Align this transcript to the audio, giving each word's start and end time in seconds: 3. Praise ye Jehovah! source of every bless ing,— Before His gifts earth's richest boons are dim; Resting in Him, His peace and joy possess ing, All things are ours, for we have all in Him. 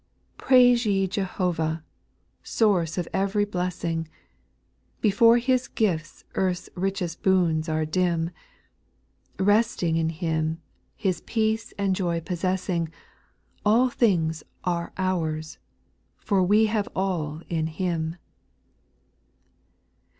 3. 0.39 0.47
Praise 0.47 0.83
ye 0.87 1.05
Jehovah! 1.05 1.83
source 2.41 2.97
of 2.97 3.07
every 3.13 3.45
bless 3.45 3.83
ing,— 3.83 4.07
Before 4.99 5.37
His 5.37 5.67
gifts 5.67 6.23
earth's 6.33 6.71
richest 6.73 7.21
boons 7.21 7.69
are 7.69 7.85
dim; 7.85 8.31
Resting 9.37 9.97
in 9.97 10.09
Him, 10.09 10.59
His 10.95 11.21
peace 11.27 11.71
and 11.77 11.95
joy 11.95 12.19
possess 12.19 12.67
ing, 12.67 12.89
All 13.63 13.89
things 13.91 14.41
are 14.63 14.91
ours, 14.97 15.59
for 16.17 16.41
we 16.41 16.65
have 16.65 16.89
all 16.95 17.43
in 17.47 17.67
Him. 17.67 18.15